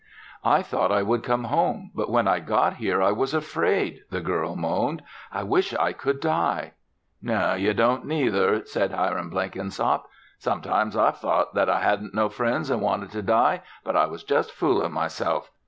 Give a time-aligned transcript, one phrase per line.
[0.43, 4.19] "I thought I would come home, but when I got here I was afraid," the
[4.19, 5.03] girl moaned.
[5.31, 6.71] "I wish I could die."
[7.21, 10.07] "No, ye don't neither!" said Hiram Blenkinsop.
[10.39, 14.23] "Sometimes, I've thought that I hadn't no friends an' wanted to die, but I was
[14.23, 15.51] just foolin' myself.